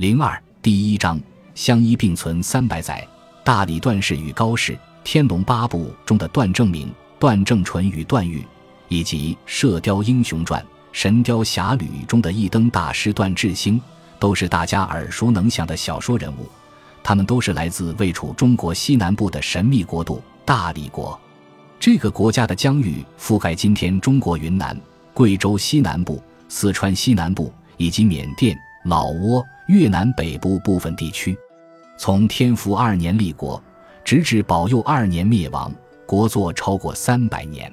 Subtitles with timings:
[0.00, 1.20] 零二第一章，
[1.54, 3.06] 相依并存三百载。
[3.44, 4.72] 大理段氏与高氏，
[5.04, 8.42] 《天龙八部》中的段正明、段正淳与段誉，
[8.88, 10.58] 以及《射雕英雄传》
[10.90, 13.78] 《神雕侠侣》中的一灯大师段智兴，
[14.18, 16.48] 都是大家耳熟能详的小说人物。
[17.02, 21.20] 他们都是来自位处中国西南部的神秘国度大理国。
[21.78, 24.74] 这个国家的疆域覆盖今天中国云南、
[25.12, 31.36] 贵州西南部、四川西南部以及缅甸、老挝、越南北部部分地区。
[31.96, 33.62] 从天福二年立国，
[34.02, 35.72] 直至保佑二年灭亡，
[36.06, 37.70] 国祚超过三百年。